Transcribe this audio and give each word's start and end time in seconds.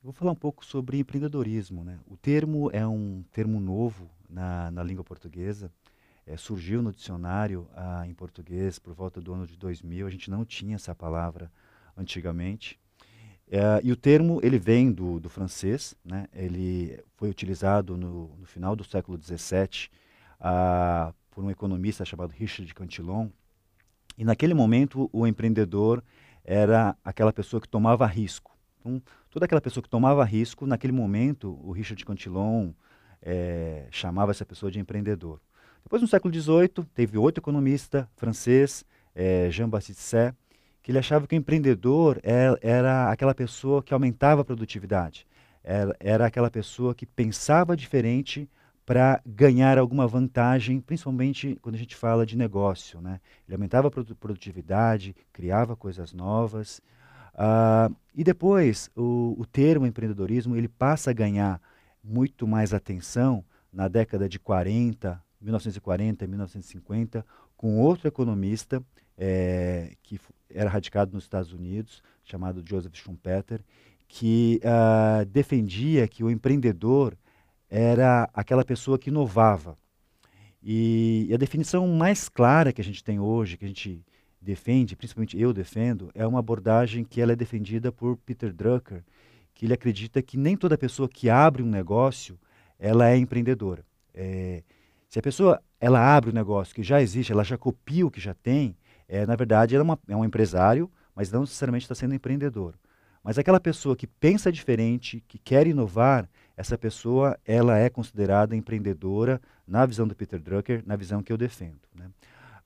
Vou 0.00 0.12
falar 0.12 0.30
um 0.30 0.36
pouco 0.36 0.64
sobre 0.64 0.98
empreendedorismo. 0.98 1.82
Né? 1.82 1.98
O 2.06 2.16
termo 2.16 2.70
é 2.72 2.86
um 2.86 3.24
termo 3.32 3.58
novo 3.58 4.08
na, 4.30 4.70
na 4.70 4.82
língua 4.82 5.02
portuguesa. 5.02 5.72
É, 6.24 6.36
surgiu 6.36 6.82
no 6.82 6.92
dicionário 6.92 7.68
ah, 7.74 8.06
em 8.06 8.14
português 8.14 8.78
por 8.78 8.94
volta 8.94 9.20
do 9.20 9.32
ano 9.32 9.46
de 9.46 9.56
2000. 9.56 10.06
A 10.06 10.10
gente 10.10 10.30
não 10.30 10.44
tinha 10.44 10.76
essa 10.76 10.94
palavra 10.94 11.50
antigamente. 11.96 12.78
É, 13.50 13.80
e 13.82 13.90
o 13.90 13.96
termo 13.96 14.38
ele 14.42 14.58
vem 14.58 14.92
do, 14.92 15.18
do 15.18 15.28
francês. 15.28 15.96
Né? 16.04 16.28
Ele 16.32 17.02
foi 17.16 17.28
utilizado 17.28 17.96
no, 17.96 18.36
no 18.36 18.46
final 18.46 18.76
do 18.76 18.84
século 18.84 19.20
XVII 19.20 19.88
ah, 20.38 21.12
por 21.28 21.42
um 21.42 21.50
economista 21.50 22.04
chamado 22.04 22.30
Richard 22.30 22.72
Cantillon. 22.72 23.30
E 24.16 24.24
naquele 24.24 24.54
momento 24.54 25.10
o 25.12 25.26
empreendedor 25.26 26.04
era 26.44 26.96
aquela 27.04 27.32
pessoa 27.32 27.60
que 27.60 27.68
tomava 27.68 28.06
risco. 28.06 28.56
Então, 28.78 29.02
toda 29.30 29.44
aquela 29.44 29.60
pessoa 29.60 29.82
que 29.82 29.88
tomava 29.88 30.24
risco, 30.24 30.66
naquele 30.66 30.92
momento, 30.92 31.58
o 31.62 31.72
Richard 31.72 32.04
Cantillon 32.04 32.72
é, 33.22 33.86
chamava 33.90 34.30
essa 34.30 34.44
pessoa 34.44 34.70
de 34.70 34.78
empreendedor. 34.78 35.40
Depois, 35.82 36.02
no 36.02 36.08
século 36.08 36.34
XVIII, 36.34 36.84
teve 36.94 37.16
outro 37.16 37.40
economista 37.40 38.08
francês, 38.16 38.84
é, 39.14 39.50
Jean-Baptiste 39.50 40.02
Say, 40.02 40.32
que 40.82 40.90
ele 40.90 40.98
achava 40.98 41.26
que 41.26 41.34
o 41.34 41.38
empreendedor 41.38 42.20
era, 42.22 42.58
é, 42.62 42.70
era 42.70 43.10
aquela 43.10 43.34
pessoa 43.34 43.82
que 43.82 43.92
aumentava 43.92 44.42
a 44.42 44.44
produtividade, 44.44 45.26
era, 45.62 45.96
era 46.00 46.26
aquela 46.26 46.50
pessoa 46.50 46.94
que 46.94 47.04
pensava 47.06 47.76
diferente 47.76 48.48
para 48.88 49.20
ganhar 49.26 49.76
alguma 49.76 50.06
vantagem, 50.06 50.80
principalmente 50.80 51.58
quando 51.60 51.74
a 51.74 51.78
gente 51.78 51.94
fala 51.94 52.24
de 52.24 52.38
negócio. 52.38 53.02
Né? 53.02 53.20
Ele 53.46 53.54
aumentava 53.54 53.88
a 53.88 53.90
produtividade, 53.90 55.14
criava 55.30 55.76
coisas 55.76 56.14
novas. 56.14 56.80
Uh, 57.38 57.94
e 58.12 58.24
depois, 58.24 58.90
o, 58.96 59.36
o 59.38 59.46
termo 59.46 59.86
empreendedorismo 59.86 60.56
ele 60.56 60.66
passa 60.66 61.10
a 61.10 61.14
ganhar 61.14 61.60
muito 62.02 62.48
mais 62.48 62.74
atenção 62.74 63.44
na 63.72 63.86
década 63.86 64.28
de 64.28 64.40
40, 64.40 65.22
1940 65.40 66.24
e 66.24 66.28
1950, 66.28 67.26
com 67.56 67.78
outro 67.80 68.08
economista 68.08 68.82
é, 69.16 69.92
que 70.02 70.20
era 70.50 70.68
radicado 70.68 71.12
nos 71.12 71.24
Estados 71.24 71.52
Unidos, 71.52 72.02
chamado 72.24 72.64
Joseph 72.66 72.94
Schumpeter, 72.94 73.60
que 74.08 74.60
uh, 74.64 75.24
defendia 75.26 76.08
que 76.08 76.24
o 76.24 76.30
empreendedor 76.30 77.16
era 77.68 78.28
aquela 78.32 78.64
pessoa 78.64 78.98
que 78.98 79.10
inovava. 79.10 79.76
E, 80.62 81.26
e, 81.28 81.34
a 81.34 81.36
definição 81.36 81.86
mais 81.86 82.28
clara 82.28 82.72
que 82.72 82.80
a 82.80 82.84
gente 82.84 83.04
tem 83.04 83.20
hoje, 83.20 83.56
que 83.56 83.64
a 83.64 83.68
gente 83.68 84.02
defende, 84.48 84.96
principalmente 84.96 85.38
eu 85.38 85.52
defendo, 85.52 86.10
é 86.14 86.26
uma 86.26 86.38
abordagem 86.38 87.04
que 87.04 87.20
ela 87.20 87.32
é 87.32 87.36
defendida 87.36 87.92
por 87.92 88.16
Peter 88.16 88.50
Drucker, 88.50 89.04
que 89.52 89.66
ele 89.66 89.74
acredita 89.74 90.22
que 90.22 90.38
nem 90.38 90.56
toda 90.56 90.78
pessoa 90.78 91.06
que 91.06 91.28
abre 91.28 91.62
um 91.62 91.66
negócio, 91.66 92.38
ela 92.78 93.10
é 93.10 93.16
empreendedora. 93.18 93.84
É, 94.14 94.62
se 95.06 95.18
a 95.18 95.22
pessoa 95.22 95.60
ela 95.78 96.00
abre 96.00 96.30
um 96.30 96.32
negócio 96.32 96.74
que 96.74 96.82
já 96.82 97.02
existe, 97.02 97.30
ela 97.30 97.44
já 97.44 97.58
copia 97.58 98.06
o 98.06 98.10
que 98.10 98.22
já 98.22 98.32
tem, 98.32 98.74
é, 99.06 99.26
na 99.26 99.36
verdade 99.36 99.74
ela 99.74 99.82
é, 99.82 99.84
uma, 99.84 99.98
é 100.08 100.16
um 100.16 100.24
empresário, 100.24 100.90
mas 101.14 101.30
não 101.30 101.42
necessariamente 101.42 101.84
está 101.84 101.94
sendo 101.94 102.14
empreendedor. 102.14 102.74
Mas 103.22 103.36
aquela 103.38 103.60
pessoa 103.60 103.94
que 103.94 104.06
pensa 104.06 104.50
diferente, 104.50 105.22
que 105.28 105.36
quer 105.38 105.66
inovar, 105.66 106.26
essa 106.56 106.78
pessoa 106.78 107.38
ela 107.44 107.76
é 107.76 107.90
considerada 107.90 108.56
empreendedora 108.56 109.42
na 109.66 109.84
visão 109.84 110.08
do 110.08 110.16
Peter 110.16 110.40
Drucker, 110.40 110.82
na 110.86 110.96
visão 110.96 111.22
que 111.22 111.30
eu 111.30 111.36
defendo. 111.36 111.87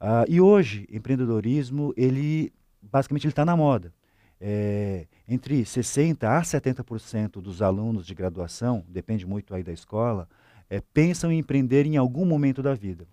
Uh, 0.03 0.27
e 0.29 0.41
hoje, 0.41 0.85
empreendedorismo, 0.91 1.95
ele 1.97 2.53
basicamente 2.83 3.29
está 3.29 3.45
na 3.45 3.57
moda. 3.57 3.95
É, 4.41 5.07
entre 5.29 5.63
60% 5.63 6.25
a 6.25 6.43
70% 6.43 7.41
dos 7.41 7.63
alunos 7.63 8.05
de 8.05 8.13
graduação, 8.13 8.85
depende 8.89 9.25
muito 9.25 9.55
aí 9.55 9.63
da 9.63 9.73
escola, 9.73 10.29
é, 10.69 10.81
pensam 10.81 11.31
em 11.31 11.39
empreender 11.39 11.87
em 11.87 11.97
algum 11.97 12.27
momento 12.27 12.61
da 12.61 12.75
vida. 12.75 13.07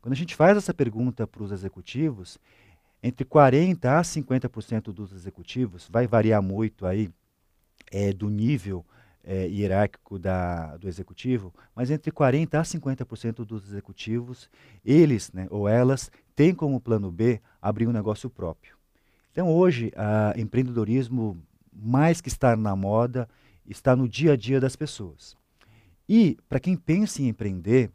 Quando 0.00 0.12
a 0.12 0.16
gente 0.16 0.36
faz 0.36 0.56
essa 0.56 0.72
pergunta 0.72 1.26
para 1.26 1.42
os 1.42 1.50
executivos, 1.50 2.38
entre 3.02 3.24
40% 3.24 3.84
a 3.86 4.00
50% 4.00 4.92
dos 4.92 5.12
executivos, 5.12 5.88
vai 5.90 6.06
variar 6.06 6.40
muito 6.40 6.86
aí 6.86 7.10
é, 7.90 8.12
do 8.12 8.30
nível 8.30 8.86
é, 9.24 9.46
hierárquico 9.48 10.18
da, 10.18 10.76
do 10.76 10.88
executivo, 10.88 11.52
mas 11.74 11.90
entre 11.90 12.10
40% 12.10 12.54
a 12.54 12.62
50% 12.62 13.44
dos 13.44 13.64
executivos, 13.68 14.48
eles 14.84 15.32
né, 15.32 15.46
ou 15.50 15.68
elas 15.68 16.10
têm 16.40 16.54
como 16.54 16.80
plano 16.80 17.12
B 17.12 17.38
abrir 17.60 17.86
um 17.86 17.92
negócio 17.92 18.30
próprio. 18.30 18.74
Então 19.30 19.52
hoje, 19.52 19.92
o 20.34 20.40
empreendedorismo, 20.40 21.36
mais 21.70 22.22
que 22.22 22.30
estar 22.30 22.56
na 22.56 22.74
moda, 22.74 23.28
está 23.68 23.94
no 23.94 24.08
dia 24.08 24.32
a 24.32 24.36
dia 24.36 24.58
das 24.58 24.74
pessoas. 24.74 25.36
E 26.08 26.38
para 26.48 26.58
quem 26.58 26.78
pensa 26.78 27.20
em 27.20 27.28
empreender, 27.28 27.90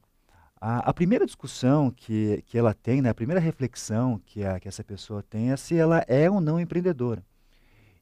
a, 0.62 0.92
a, 0.92 0.94
primeira 0.94 1.26
discussão 1.26 1.90
que, 1.90 2.44
que 2.46 2.56
ela 2.56 2.72
tem, 2.72 3.02
né, 3.02 3.10
a 3.10 3.16
primeira 3.16 3.42
reflexão 3.42 4.22
que, 4.24 4.44
a, 4.44 4.60
que 4.60 4.68
essa 4.68 4.84
pessoa 4.84 5.24
tem 5.24 5.52
é 5.52 5.58
se 5.58 5.76
ela 5.76 6.06
é 6.08 6.30
ou 6.30 6.40
não 6.40 6.60
empreendedora. 6.60 7.26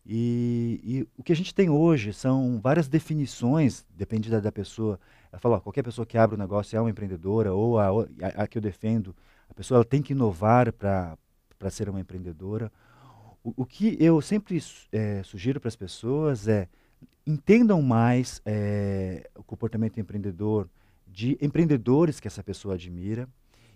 E, 0.05 0.81
e, 0.83 1.07
o 1.17 1.23
que 1.23 1.31
a 1.31 1.35
gente 1.37 1.55
tem 1.55 1.69
hoje 1.69 2.11
são 2.11 2.59
várias 2.61 2.89
definições, 2.89 3.85
depende 3.95 4.29
da, 4.29 4.41
da 4.41 4.51
pessoa. 4.51 4.99
Ela 5.31 5.39
fala, 5.39 5.55
ó, 5.55 5.59
qualquer 5.61 5.83
pessoa 5.83 6.05
que 6.05 6.17
abre 6.17 6.35
um 6.35 6.39
negócio 6.39 6.75
é 6.75 6.81
uma 6.81 6.89
empreendedora, 6.89 7.53
ou 7.53 7.79
a, 7.79 7.87
a, 7.87 8.43
a 8.43 8.47
que 8.47 8.57
eu 8.57 8.61
defendo, 8.61 9.15
a 9.49 9.53
pessoa 9.53 9.77
ela 9.77 9.85
tem 9.85 10.01
que 10.01 10.13
inovar 10.13 10.71
para 10.73 11.17
ser 11.69 11.89
uma 11.89 11.99
empreendedora. 11.99 12.71
O, 13.43 13.53
o, 13.57 13.65
que 13.65 13.97
eu 13.99 14.21
sempre 14.21 14.61
é, 14.91 15.21
sugiro 15.23 15.59
para 15.59 15.67
as 15.67 15.75
pessoas 15.75 16.47
é 16.47 16.67
entendam 17.25 17.81
mais 17.81 18.41
é, 18.45 19.29
o 19.35 19.43
comportamento 19.43 19.99
empreendedor 19.99 20.69
de 21.07 21.37
empreendedores 21.41 22.19
que 22.19 22.27
essa 22.27 22.43
pessoa 22.43 22.75
admira 22.75 23.27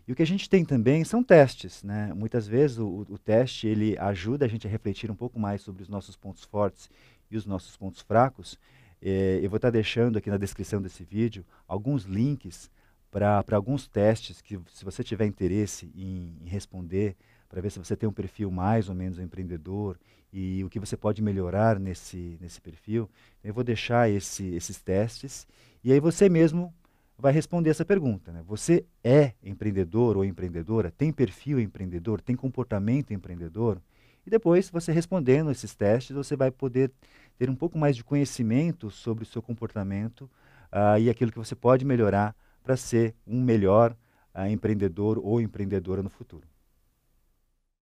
e 0.08 0.12
o 0.14 0.16
que 0.16 0.24
a 0.24 0.28
gente 0.28 0.50
tem 0.50 0.64
também 0.64 1.04
são 1.04 1.22
testes, 1.22 1.84
né? 1.84 2.14
Muitas 2.14 2.48
vezes 2.48 2.78
o, 2.78 3.06
o, 3.10 3.18
teste 3.18 3.68
ele 3.68 3.98
ajuda 3.98 4.46
a 4.46 4.48
gente 4.48 4.66
a 4.66 4.70
refletir 4.70 5.12
um 5.12 5.16
pouco 5.16 5.38
mais 5.38 5.62
sobre 5.62 5.84
os 5.84 5.90
nossos 5.90 6.16
pontos 6.16 6.46
fortes 6.46 6.90
e 7.30 7.36
os 7.36 7.46
nossos 7.46 7.76
pontos 7.76 8.00
fracos. 8.02 8.58
É, 9.02 9.42
eu 9.44 9.50
vou 9.50 9.58
estar 9.58 9.70
deixando 9.70 10.18
aqui 10.18 10.30
na 10.30 10.38
descrição 10.38 10.82
desse 10.82 11.04
vídeo 11.04 11.46
alguns 11.68 12.06
links 12.06 12.72
para 13.12 13.44
alguns 13.52 13.88
testes 13.88 14.42
que, 14.42 14.60
se 14.72 14.84
você 14.84 15.04
tiver 15.04 15.26
interesse 15.26 15.92
em, 15.96 16.38
em 16.42 16.48
responder, 16.48 17.16
para 17.50 17.62
ver 17.62 17.72
se 17.72 17.80
você 17.80 17.96
tem 17.96 18.08
um 18.08 18.14
perfil 18.14 18.52
mais 18.52 18.90
ou 18.90 18.96
menos 18.96 19.20
empreendedor 19.20 19.98
e 20.32 20.64
o 20.64 20.70
que 20.70 20.80
você 20.80 20.98
pode 20.98 21.22
melhorar 21.22 21.80
nesse, 21.80 22.38
nesse 22.42 22.60
perfil, 22.60 23.10
eu 23.44 23.54
vou 23.54 23.64
deixar 23.64 24.10
esse, 24.10 24.46
esses 24.56 24.82
testes 24.82 25.48
e 25.84 25.92
aí 25.92 26.00
você 26.00 26.28
mesmo 26.28 26.74
vai 27.18 27.32
responder 27.32 27.70
essa 27.70 27.86
pergunta. 27.86 28.32
Né? 28.32 28.44
Você 28.46 28.86
é 29.04 29.34
empreendedor 29.44 30.18
ou 30.18 30.26
empreendedora? 30.26 30.92
Tem 30.92 31.12
perfil 31.12 31.60
empreendedor? 31.60 32.22
Tem 32.22 32.36
comportamento 32.36 33.12
empreendedor? 33.12 33.82
E 34.26 34.30
depois, 34.30 34.70
você 34.70 34.92
respondendo 34.92 35.50
esses 35.50 35.74
testes, 35.74 36.16
você 36.16 36.36
vai 36.36 36.52
poder 36.52 36.92
ter 37.38 37.50
um 37.50 37.56
pouco 37.56 37.78
mais 37.78 37.96
de 37.96 38.04
conhecimento 38.04 38.92
sobre 38.92 39.24
o 39.24 39.26
seu 39.26 39.42
comportamento 39.42 40.30
uh, 40.72 41.00
e 41.00 41.10
aquilo 41.10 41.32
que 41.32 41.38
você 41.38 41.56
pode 41.56 41.86
melhorar 41.86 42.36
para 42.68 42.76
ser 42.76 43.16
um 43.26 43.42
melhor 43.42 43.96
uh, 44.36 44.46
empreendedor 44.46 45.18
ou 45.24 45.40
empreendedora 45.40 46.04
no 46.04 46.10
futuro. 46.10 46.46